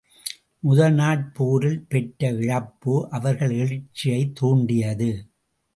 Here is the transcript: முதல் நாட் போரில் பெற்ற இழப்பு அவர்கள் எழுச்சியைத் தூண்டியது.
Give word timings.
முதல் 0.59 0.93
நாட் 0.93 1.33
போரில் 1.33 1.85
பெற்ற 1.87 2.29
இழப்பு 2.31 3.07
அவர்கள் 3.09 3.51
எழுச்சியைத் 3.51 4.35
தூண்டியது. 4.35 5.29